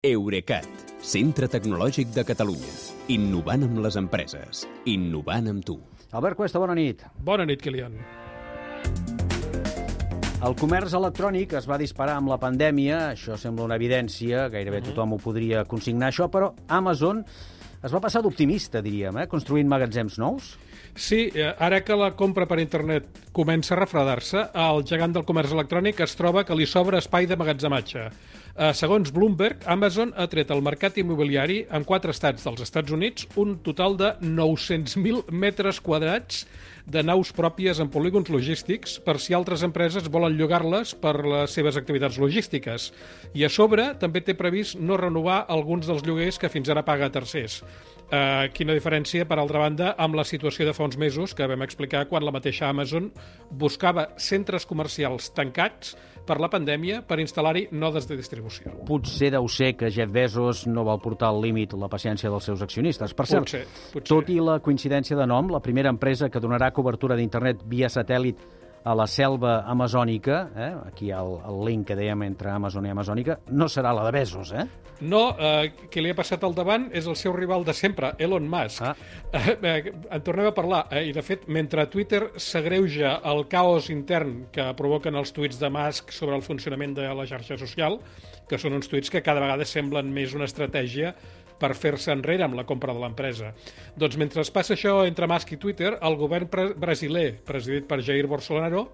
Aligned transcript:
Eurecat, 0.00 0.64
centre 1.04 1.44
tecnològic 1.52 2.08
de 2.14 2.22
Catalunya. 2.24 2.70
Innovant 3.12 3.66
amb 3.66 3.82
les 3.84 3.98
empreses. 4.00 4.62
Innovant 4.88 5.50
amb 5.50 5.60
tu. 5.60 5.74
Albert 6.16 6.38
Cuesta, 6.38 6.56
bona 6.62 6.72
nit. 6.78 7.04
Bona 7.20 7.44
nit, 7.44 7.60
Kilian. 7.60 7.98
El 10.40 10.56
comerç 10.56 10.96
electrònic 10.96 11.52
es 11.60 11.68
va 11.68 11.76
disparar 11.76 12.14
amb 12.16 12.32
la 12.32 12.40
pandèmia, 12.40 13.10
això 13.10 13.36
sembla 13.36 13.68
una 13.68 13.76
evidència, 13.76 14.46
gairebé 14.48 14.80
tothom 14.88 15.18
ho 15.18 15.20
podria 15.20 15.66
consignar 15.68 16.08
això, 16.08 16.30
però 16.32 16.54
Amazon 16.80 17.20
es 17.84 17.92
va 17.92 18.00
passar 18.00 18.20
d'optimista, 18.24 18.80
diríem, 18.84 19.20
eh? 19.20 19.28
construint 19.28 19.68
magatzems 19.68 20.16
nous. 20.20 20.54
Sí, 20.96 21.30
eh, 21.32 21.52
ara 21.60 21.82
que 21.84 21.96
la 21.96 22.10
compra 22.16 22.44
per 22.48 22.58
internet 22.60 23.20
comença 23.36 23.76
a 23.76 23.78
refredar-se, 23.78 24.42
el 24.64 24.82
gegant 24.88 25.14
del 25.16 25.24
comerç 25.28 25.54
electrònic 25.56 26.02
es 26.04 26.16
troba 26.18 26.44
que 26.44 26.56
li 26.56 26.66
sobra 26.68 27.00
espai 27.00 27.28
de 27.30 27.38
magatzematge. 27.40 28.08
Eh, 28.56 28.72
segons 28.74 29.12
Bloomberg, 29.14 29.62
Amazon 29.70 30.10
ha 30.18 30.26
tret 30.30 30.50
al 30.50 30.62
mercat 30.64 30.98
immobiliari 30.98 31.60
en 31.70 31.84
quatre 31.86 32.10
estats 32.10 32.42
dels 32.46 32.64
Estats 32.64 32.90
Units 32.90 33.28
un 33.38 33.58
total 33.62 33.96
de 34.00 34.10
900.000 34.24 35.30
metres 35.30 35.78
quadrats 35.80 36.44
de 36.90 37.04
naus 37.06 37.30
pròpies 37.36 37.78
en 37.78 37.90
polígons 37.92 38.30
logístics 38.32 38.96
per 39.04 39.18
si 39.22 39.36
altres 39.36 39.62
empreses 39.62 40.08
volen 40.10 40.34
llogar-les 40.38 40.96
per 40.98 41.14
les 41.22 41.54
seves 41.54 41.78
activitats 41.78 42.18
logístiques. 42.18 42.90
I 43.34 43.46
a 43.46 43.52
sobre 43.52 43.92
també 44.00 44.24
té 44.26 44.34
previst 44.34 44.80
no 44.80 44.98
renovar 44.98 45.44
alguns 45.48 45.86
dels 45.86 46.02
lloguers 46.06 46.40
que 46.40 46.50
fins 46.50 46.70
ara 46.72 46.82
paga 46.86 47.06
a 47.06 47.14
tercers. 47.14 47.60
Uh, 48.10 48.48
quina 48.50 48.74
diferència, 48.74 49.22
per 49.22 49.38
altra 49.38 49.60
banda, 49.62 49.92
amb 49.94 50.16
la 50.18 50.26
situació 50.26 50.66
de 50.66 50.74
fa 50.74 50.82
uns 50.88 50.98
mesos 50.98 51.30
que 51.38 51.46
vam 51.46 51.62
explicar 51.62 52.08
quan 52.10 52.26
la 52.26 52.34
mateixa 52.34 52.66
Amazon 52.66 53.12
buscava 53.54 54.08
centres 54.18 54.66
comercials 54.66 55.30
tancats 55.30 55.94
per 56.26 56.40
la 56.42 56.50
pandèmia 56.50 57.04
per 57.06 57.20
instal·lar-hi 57.22 57.68
nodes 57.70 58.10
de 58.10 58.18
distribució. 58.18 58.39
Potser 58.86 59.30
deu 59.34 59.48
ser 59.48 59.74
que 59.76 59.90
Jeff 59.90 60.10
Bezos 60.12 60.66
no 60.66 60.84
vol 60.86 61.00
portar 61.02 61.28
al 61.30 61.40
límit 61.42 61.72
la 61.78 61.88
paciència 61.92 62.30
dels 62.30 62.44
seus 62.50 62.62
accionistes. 62.62 63.14
Per 63.14 63.26
cert, 63.26 63.46
Potser, 63.46 63.64
potser. 63.92 64.06
tot 64.08 64.30
i 64.32 64.38
la 64.40 64.58
coincidència 64.64 65.16
de 65.16 65.26
nom, 65.26 65.50
la 65.52 65.60
primera 65.60 65.92
empresa 65.92 66.28
que 66.30 66.40
donarà 66.40 66.70
cobertura 66.72 67.16
d'internet 67.16 67.62
via 67.66 67.88
satèl·lit 67.88 68.36
a 68.84 68.94
la 68.96 69.06
selva 69.06 69.60
amazònica, 69.68 70.38
eh? 70.56 70.70
aquí 70.88 71.08
hi 71.08 71.12
ha 71.12 71.20
el, 71.24 71.34
el 71.50 71.64
link 71.66 71.88
que 71.90 71.96
dèiem 71.98 72.24
entre 72.26 72.52
Amazon 72.52 72.86
i 72.88 72.92
Amazònica, 72.94 73.40
no 73.52 73.68
serà 73.68 73.92
la 73.96 74.06
de 74.06 74.14
Bezos, 74.16 74.52
eh? 74.56 74.66
No, 75.00 75.30
eh, 75.40 75.72
qui 75.88 76.02
li 76.04 76.10
ha 76.12 76.16
passat 76.16 76.42
al 76.44 76.52
davant 76.52 76.90
és 76.96 77.06
el 77.08 77.16
seu 77.16 77.32
rival 77.32 77.64
de 77.64 77.72
sempre, 77.76 78.12
Elon 78.20 78.48
Musk. 78.48 78.84
Ah. 78.84 78.94
Eh, 79.30 79.54
eh, 79.62 79.92
en 80.10 80.22
tornem 80.26 80.48
a 80.48 80.52
parlar, 80.52 80.80
eh, 80.90 81.04
i 81.06 81.12
de 81.14 81.22
fet, 81.22 81.44
mentre 81.46 81.84
Twitter 81.92 82.32
s'agreuja 82.36 83.20
el 83.30 83.44
caos 83.48 83.86
intern 83.92 84.48
que 84.52 84.64
provoquen 84.76 85.14
els 85.16 85.30
tuits 85.32 85.60
de 85.60 85.70
Musk 85.70 86.10
sobre 86.12 86.34
el 86.36 86.42
funcionament 86.42 86.96
de 86.98 87.06
la 87.14 87.26
xarxa 87.30 87.56
social, 87.60 88.00
que 88.50 88.58
són 88.58 88.74
uns 88.74 88.90
tuits 88.90 89.12
que 89.12 89.22
cada 89.22 89.40
vegada 89.40 89.64
semblen 89.68 90.10
més 90.12 90.34
una 90.34 90.48
estratègia 90.50 91.14
per 91.60 91.74
fer-se 91.78 92.12
enrere 92.14 92.46
amb 92.46 92.56
la 92.58 92.66
compra 92.68 92.94
de 92.96 93.02
l'empresa. 93.02 93.52
Doncs 94.00 94.18
mentre 94.20 94.42
es 94.44 94.52
passa 94.54 94.74
això 94.76 95.00
entre 95.06 95.28
Musk 95.30 95.54
i 95.54 95.60
Twitter, 95.62 95.94
el 96.00 96.18
govern 96.20 96.48
pre 96.50 96.70
brasiler, 96.74 97.34
presidit 97.46 97.88
per 97.90 98.00
Jair 98.02 98.26
Bolsonaro, 98.30 98.88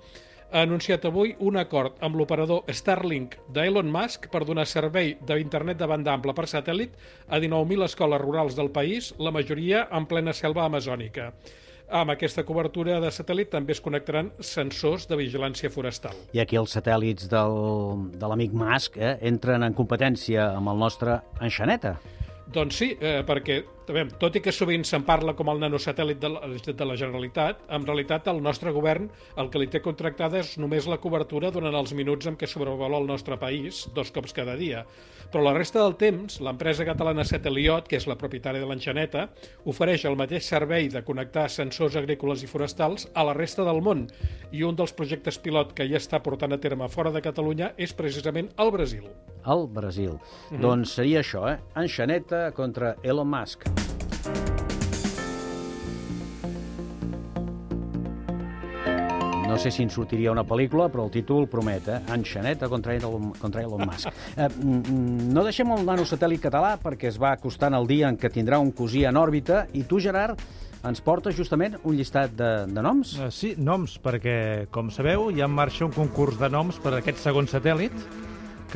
ha 0.53 0.63
anunciat 0.63 1.05
avui 1.09 1.35
un 1.43 1.57
acord 1.59 1.97
amb 2.07 2.17
l'operador 2.19 2.69
Starlink 2.71 3.35
d'Elon 3.53 3.91
Musk 3.91 4.29
per 4.31 4.45
donar 4.47 4.67
servei 4.71 5.17
d'internet 5.27 5.79
de 5.81 5.89
banda 5.91 6.15
ampla 6.15 6.35
per 6.37 6.47
satèl·lit 6.47 6.95
a 7.27 7.41
19.000 7.43 7.87
escoles 7.89 8.23
rurals 8.23 8.59
del 8.59 8.71
país, 8.71 9.13
la 9.19 9.35
majoria 9.35 9.87
en 9.91 10.07
plena 10.07 10.35
selva 10.37 10.67
amazònica. 10.67 11.33
Amb 11.87 12.11
aquesta 12.11 12.43
cobertura 12.43 12.99
de 12.99 13.13
satèl·lit 13.15 13.53
també 13.53 13.75
es 13.75 13.81
connectaran 13.83 14.33
sensors 14.43 15.07
de 15.07 15.19
vigilància 15.21 15.71
forestal. 15.71 16.17
I 16.35 16.43
aquí 16.43 16.59
els 16.59 16.75
satèl·lits 16.75 17.29
del, 17.31 17.59
de 18.19 18.27
l'amic 18.27 18.55
Musk 18.55 18.99
eh, 18.99 19.15
entren 19.31 19.63
en 19.63 19.75
competència 19.75 20.49
amb 20.59 20.73
el 20.73 20.83
nostre 20.83 21.21
enxaneta. 21.39 21.95
Doncs 22.47 22.77
sí, 22.79 22.93
eh, 23.01 23.25
perquè 23.27 23.57
veiem, 23.91 24.11
tot 24.23 24.37
i 24.39 24.41
que 24.43 24.53
sovint 24.55 24.85
se'n 24.87 25.03
parla 25.07 25.33
com 25.35 25.49
el 25.51 25.59
nanosatèl·lit 25.63 26.21
de 26.23 26.29
la, 26.31 26.47
de 26.47 26.87
la 26.87 26.97
Generalitat, 26.99 27.65
en 27.75 27.87
realitat 27.87 28.29
el 28.31 28.39
nostre 28.43 28.71
govern 28.75 29.09
el 29.43 29.51
que 29.51 29.59
li 29.59 29.67
té 29.71 29.81
contractada 29.83 30.39
és 30.39 30.53
només 30.63 30.87
la 30.87 31.01
cobertura 31.03 31.51
durant 31.55 31.75
els 31.75 31.93
minuts 31.99 32.31
en 32.31 32.39
què 32.39 32.47
sobrevola 32.47 33.01
el 33.03 33.11
nostre 33.11 33.39
país, 33.39 33.85
dos 33.95 34.15
cops 34.15 34.35
cada 34.37 34.55
dia. 34.59 34.85
Però 35.33 35.43
la 35.43 35.57
resta 35.57 35.83
del 35.83 35.97
temps, 35.99 36.39
l'empresa 36.39 36.87
catalana 36.87 37.27
Sateliot, 37.27 37.91
que 37.91 37.99
és 37.99 38.07
la 38.07 38.19
propietària 38.19 38.63
de 38.63 38.71
l'enxaneta, 38.71 39.27
ofereix 39.67 40.07
el 40.07 40.19
mateix 40.19 40.47
servei 40.47 40.87
de 40.93 41.03
connectar 41.03 41.49
sensors 41.51 41.99
agrícoles 41.99 42.47
i 42.47 42.51
forestals 42.51 43.09
a 43.15 43.27
la 43.27 43.35
resta 43.35 43.67
del 43.67 43.83
món. 43.83 44.07
I 44.55 44.63
un 44.63 44.79
dels 44.79 44.95
projectes 44.95 45.43
pilot 45.43 45.75
que 45.75 45.89
ja 45.91 45.99
està 45.99 46.23
portant 46.23 46.55
a 46.55 46.63
terme 46.63 46.87
fora 46.89 47.11
de 47.11 47.25
Catalunya 47.27 47.75
és 47.77 47.95
precisament 47.95 48.55
el 48.63 48.71
Brasil. 48.71 49.11
Al 49.47 49.69
Brasil. 49.71 50.11
Mm 50.11 50.57
-hmm. 50.57 50.61
Doncs 50.61 50.95
seria 50.95 51.21
això, 51.21 51.49
eh? 51.49 51.59
Enxaneta 51.75 52.53
contra 52.53 52.97
Elon 53.03 53.29
Musk. 53.29 53.65
No 59.49 59.57
sé 59.57 59.71
si 59.71 59.83
en 59.83 59.91
sortiria 59.91 60.33
una 60.33 60.43
pel·lícula, 60.45 60.91
però 60.91 61.05
el 61.05 61.11
títol 61.11 61.47
promet, 61.49 61.87
eh? 61.89 62.01
Enxaneta 62.13 62.69
contra 62.69 62.95
Elon, 62.95 63.33
contra 63.41 63.63
Elon 63.63 63.87
Musk. 63.91 64.09
Eh, 64.37 64.49
no 65.33 65.45
deixem 65.45 65.71
el 65.71 65.87
nanosatèl·lit 65.87 66.43
català 66.43 66.77
perquè 66.83 67.07
es 67.09 67.17
va 67.17 67.31
acostant 67.33 67.75
el 67.75 67.87
dia 67.87 68.09
en 68.09 68.19
què 68.19 68.29
tindrà 68.29 68.59
un 68.59 68.73
cosí 68.73 69.05
en 69.05 69.17
òrbita 69.17 69.67
i 69.73 69.85
tu, 69.85 70.01
Gerard, 70.01 70.43
ens 70.85 71.01
portes 71.01 71.35
justament 71.39 71.79
un 71.85 71.97
llistat 71.97 72.35
de, 72.37 72.51
de 72.69 72.83
noms? 72.83 73.17
Uh, 73.19 73.31
sí, 73.31 73.55
noms, 73.57 73.97
perquè, 74.03 74.67
com 74.71 74.91
sabeu, 74.91 75.31
hi 75.31 75.41
ha 75.41 75.49
en 75.49 75.55
marxa 75.55 75.87
un 75.87 75.95
concurs 75.95 76.39
de 76.39 76.51
noms 76.53 76.77
per 76.83 76.93
a 76.93 77.01
aquest 77.01 77.23
segon 77.23 77.49
satèl·lit, 77.51 77.95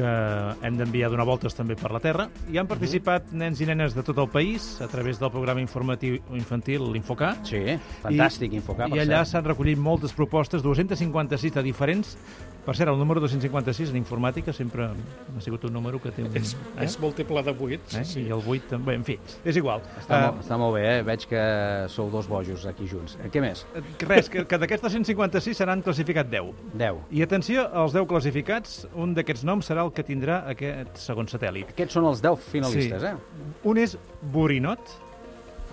que 0.00 0.66
hem 0.66 0.78
d'enviar 0.78 1.10
donar 1.12 1.26
voltes 1.28 1.56
també 1.56 1.76
per 1.78 1.92
la 1.92 2.00
Terra. 2.02 2.26
Hi 2.50 2.60
han 2.60 2.68
participat 2.70 3.32
nens 3.36 3.60
i 3.60 3.68
nenes 3.68 3.96
de 3.96 4.04
tot 4.06 4.18
el 4.22 4.28
país 4.32 4.72
a 4.80 4.88
través 4.90 5.20
del 5.20 5.32
programa 5.32 5.62
informatiu 5.62 6.18
infantil 6.36 6.88
l'Infocar. 6.94 7.34
Sí, 7.46 7.62
fantàstic, 8.04 8.54
I, 8.54 8.62
Infocar. 8.62 8.88
I 8.90 9.02
allà 9.04 9.24
s'han 9.28 9.44
recollit 9.46 9.78
moltes 9.80 10.16
propostes, 10.16 10.64
256 10.64 11.58
de 11.58 11.66
diferents. 11.66 12.16
Per 12.60 12.74
cert, 12.76 12.90
el 12.92 12.98
número 13.00 13.20
256 13.24 13.88
en 13.90 13.96
informàtica 13.96 14.52
sempre 14.52 14.90
ha 14.92 15.40
sigut 15.42 15.62
un 15.64 15.72
número 15.72 15.98
que 16.02 16.10
té 16.12 16.22
un... 16.26 16.34
És, 16.36 16.52
eh? 16.76 16.84
és 16.84 16.96
múltiple 17.00 17.40
de 17.42 17.54
8. 17.56 17.96
Eh? 17.96 18.02
Sí. 18.04 18.20
I 18.26 18.34
el 18.36 18.42
8 18.44 18.68
també, 18.74 18.94
en 18.98 19.04
fi, 19.06 19.16
és 19.48 19.56
igual. 19.56 19.80
Està, 19.98 20.18
uh, 20.18 20.26
molt, 20.28 20.42
està 20.44 20.58
molt 20.60 20.76
bé, 20.76 20.82
eh? 20.90 21.02
Veig 21.08 21.24
que 21.30 21.40
sou 21.88 22.10
dos 22.12 22.28
bojos 22.28 22.66
aquí 22.68 22.84
junts. 22.90 23.16
Eh, 23.24 23.30
Què 23.32 23.40
més? 23.42 23.64
Res, 24.04 24.28
que, 24.28 24.44
que 24.46 24.58
d'aquests 24.60 24.84
256 24.90 25.56
se 25.62 25.66
n'han 25.70 25.80
classificat 25.86 26.28
10. 26.30 26.52
10. 26.76 27.00
I 27.16 27.24
atenció, 27.24 27.64
als 27.82 27.96
10 27.96 28.06
classificats, 28.12 28.82
un 28.92 29.16
d'aquests 29.16 29.46
noms 29.48 29.66
serà 29.72 29.86
el 29.88 29.94
que 29.96 30.04
tindrà 30.06 30.42
aquest 30.52 31.00
segon 31.00 31.32
satèl·lit. 31.32 31.72
Aquests 31.72 31.96
són 31.96 32.10
els 32.12 32.20
10 32.24 32.44
finalistes, 32.52 33.06
sí. 33.08 33.14
eh? 33.14 33.54
Un 33.72 33.80
és 33.80 33.96
Borinot, 34.36 34.98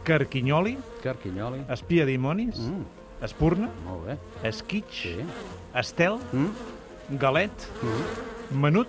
Carquinyoli, 0.07 0.77
Carquinyoli. 1.03 1.65
Espia 1.73 2.05
dimonis, 2.07 2.59
Mm, 2.63 2.85
Espurna, 3.27 3.67
molt 3.83 4.05
bé. 4.07 4.17
Esquitx, 4.47 5.03
Sí. 5.03 5.15
Estel, 5.75 6.17
Mm, 6.31 6.47
Galet, 7.09 7.51
mm. 7.81 8.59
Menut, 8.61 8.87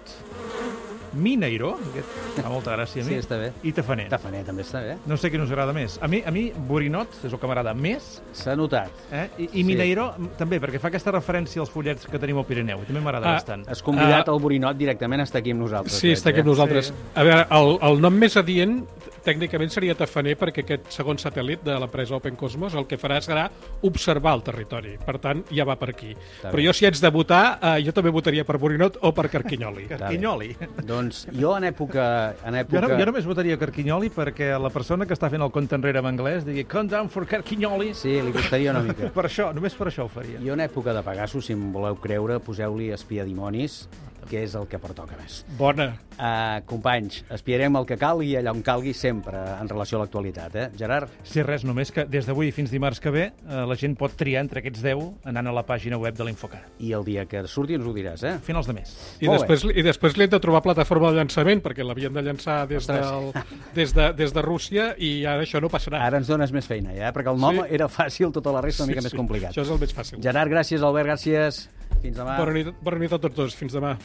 Mineiró, 1.18 1.70
aquest 1.88 2.42
fa 2.44 2.50
molta 2.52 2.74
gràcia 2.76 3.00
a 3.00 3.06
mi, 3.06 3.14
Sí, 3.14 3.18
està 3.22 3.38
bé. 3.40 3.48
i 3.64 3.72
Tafaner. 3.72 4.04
Tafaner 4.12 4.42
també 4.44 4.62
està 4.62 4.82
bé. 4.84 4.98
No 5.08 5.16
sé 5.16 5.30
quin 5.32 5.40
us 5.40 5.50
agrada 5.50 5.72
més. 5.72 5.96
A 6.02 6.06
mi, 6.06 6.20
a 6.24 6.30
mi 6.30 6.52
Borinot 6.68 7.08
és 7.24 7.32
el 7.32 7.38
que 7.40 7.46
m'agrada 7.48 7.72
més, 7.74 8.20
S'ha 8.36 8.54
notat. 8.54 8.90
eh? 9.10 9.28
I, 9.38 9.46
Sí. 9.46 9.60
i 9.60 9.64
Mineiró 9.64 10.14
m, 10.18 10.28
també, 10.36 10.60
perquè 10.60 10.78
fa 10.78 10.88
aquesta 10.88 11.10
referència 11.10 11.60
als 11.60 11.70
follets 11.70 12.06
que 12.06 12.18
tenim 12.18 12.36
al 12.38 12.44
Pirineu, 12.44 12.82
i 12.82 12.86
també 12.86 13.00
m'agrada 13.00 13.26
Ah, 13.26 13.32
bastant. 13.40 13.66
Has 13.68 13.82
convidat 13.82 14.28
Ah. 14.28 14.32
el 14.32 14.38
Borinot 14.38 14.76
directament 14.76 15.20
a 15.20 15.24
estar 15.24 15.38
aquí 15.40 15.50
amb 15.52 15.62
nosaltres. 15.62 15.94
Sí, 15.98 16.08
veig, 16.08 16.18
està 16.18 16.28
aquí 16.28 16.38
eh? 16.38 16.40
amb 16.42 16.48
nosaltres. 16.50 16.86
Sí. 16.88 16.92
A 17.14 17.22
veure, 17.24 17.46
el, 17.50 17.78
el 17.82 18.00
nom 18.00 18.14
més 18.14 18.36
adient 18.36 18.84
tècnicament 19.28 19.72
seria 19.74 19.94
Tafaner 19.98 20.34
perquè 20.40 20.64
aquest 20.64 20.88
segon 20.94 21.18
satèl·lit 21.20 21.62
de 21.66 21.76
l'empresa 21.80 22.16
Open 22.16 22.36
Cosmos 22.40 22.74
el 22.78 22.86
que 22.88 22.98
farà 23.00 23.20
serà 23.24 23.46
observar 23.86 24.34
el 24.38 24.42
territori. 24.46 24.96
Per 25.04 25.18
tant, 25.22 25.42
ja 25.54 25.66
va 25.68 25.76
per 25.80 25.90
aquí. 25.92 26.14
Està 26.16 26.48
Però 26.50 26.62
bé. 26.62 26.66
jo, 26.66 26.72
si 26.76 26.88
haig 26.88 26.98
de 27.02 27.10
votar, 27.14 27.42
eh, 27.60 27.74
jo 27.86 27.92
també 27.96 28.12
votaria 28.14 28.44
per 28.48 28.56
Borinot 28.58 28.98
o 29.04 29.12
per 29.14 29.28
Carquinyoli. 29.32 29.86
Carquinyoli. 29.92 30.50
Doncs 30.88 31.26
jo 31.36 31.54
en 31.58 31.68
època... 31.68 32.08
En 32.44 32.56
Jo, 32.58 32.64
època... 32.64 32.82
no, 32.86 32.98
jo 32.98 33.08
només 33.10 33.28
votaria 33.28 33.58
Carquinyoli 33.60 34.10
perquè 34.14 34.50
la 34.60 34.70
persona 34.74 35.06
que 35.06 35.14
està 35.16 35.30
fent 35.32 35.44
el 35.44 35.52
compte 35.54 35.76
enrere 35.78 36.00
en 36.02 36.10
anglès 36.10 36.46
digui 36.48 36.64
Count 36.68 36.90
down 36.90 37.08
for 37.12 37.26
Carquinyoli. 37.28 37.92
Sí, 37.98 38.16
li 38.24 38.32
costaria 38.34 38.72
una 38.74 38.82
mica. 38.86 39.10
Per 39.18 39.26
això, 39.28 39.50
només 39.54 39.74
per 39.78 39.88
això 39.90 40.06
ho 40.06 40.12
faria. 40.12 40.40
Jo 40.44 40.54
en 40.56 40.62
època 40.64 40.94
de 40.96 41.02
Pegasus, 41.04 41.48
si 41.48 41.54
em 41.56 41.68
voleu 41.74 41.96
creure, 42.00 42.38
poseu-li 42.44 42.90
espia 42.94 43.24
dimonis, 43.26 43.82
que 44.28 44.42
és 44.44 44.54
el 44.58 44.66
que 44.68 44.78
pertoca 44.82 45.16
més. 45.20 45.42
Bona. 45.58 45.92
Uh, 46.18 46.58
companys, 46.66 47.20
espiarem 47.30 47.76
el 47.78 47.84
que 47.86 47.94
calgui 48.00 48.32
allà 48.36 48.50
on 48.50 48.62
calgui 48.66 48.90
sempre 48.96 49.38
en 49.60 49.68
relació 49.70 49.98
a 49.98 50.02
l'actualitat, 50.02 50.56
eh? 50.58 50.64
Gerard? 50.76 51.12
Sí, 51.22 51.44
res, 51.46 51.62
només 51.64 51.92
que 51.94 52.02
des 52.10 52.26
d'avui 52.26 52.50
fins 52.50 52.72
dimarts 52.74 52.98
que 52.98 53.12
ve 53.14 53.28
eh, 53.28 53.60
la 53.70 53.76
gent 53.78 53.94
pot 54.00 54.16
triar 54.18 54.42
entre 54.42 54.58
aquests 54.58 54.82
10 54.82 55.28
anant 55.30 55.46
a 55.46 55.54
la 55.54 55.62
pàgina 55.68 55.96
web 56.02 56.16
de 56.18 56.26
l'Infocar. 56.26 56.64
I 56.82 56.90
el 56.98 57.06
dia 57.06 57.24
que 57.30 57.44
surti 57.46 57.78
ens 57.78 57.86
ho 57.86 57.94
diràs, 57.94 58.24
eh? 58.26 58.34
Finals 58.42 58.66
de 58.66 58.74
mes. 58.74 58.96
I 59.22 59.30
Molt 59.30 59.46
després, 59.46 59.68
I 59.78 59.86
després 59.86 60.18
li 60.18 60.26
hem 60.26 60.34
de 60.34 60.42
trobar 60.42 60.64
plataforma 60.66 61.12
de 61.14 61.20
llançament, 61.20 61.62
perquè 61.62 61.86
l'havien 61.86 62.12
de 62.12 62.26
llançar 62.26 62.64
des, 62.66 62.90
del, 62.90 63.30
des, 63.78 63.94
de, 63.94 64.10
des 64.18 64.34
de 64.34 64.42
Rússia 64.42 64.90
i 64.98 65.12
ara 65.24 65.46
això 65.46 65.62
no 65.62 65.70
passarà. 65.70 66.02
Ara 66.08 66.18
ens 66.18 66.26
dones 66.26 66.50
més 66.52 66.66
feina, 66.66 66.90
ja, 66.98 67.12
eh? 67.12 67.14
perquè 67.14 67.30
el 67.30 67.38
nom 67.38 67.62
Sí. 67.62 67.64
era 67.78 67.86
fàcil, 67.88 68.32
tota 68.34 68.52
la 68.52 68.60
resta 68.60 68.82
una 68.84 68.92
mica 68.92 69.06
més 69.06 69.14
complicat. 69.14 69.54
Això 69.54 69.62
és 69.62 69.70
el 69.70 69.78
més 69.78 69.94
fàcil. 69.94 70.20
Gerard, 70.22 70.50
gràcies. 70.50 70.82
Albert, 70.82 71.08
gràcies. 71.14 71.68
Fins 72.02 72.16
demà. 72.18 72.36
Bona 72.38 72.54
nit, 72.54 72.72
bona 72.84 73.00
nit 73.02 73.14
a 73.14 73.20
tots 73.22 73.36
dos. 73.38 73.56
Fins 73.58 73.74
demà. 73.74 73.96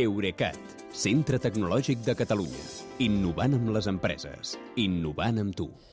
Eurecat, 0.00 0.58
centre 0.94 1.40
tecnològic 1.42 2.04
de 2.06 2.14
Catalunya. 2.18 2.66
Innovant 3.02 3.56
amb 3.58 3.72
les 3.74 3.88
empreses. 3.90 4.58
Innovant 4.78 5.40
amb 5.42 5.56
tu. 5.56 5.70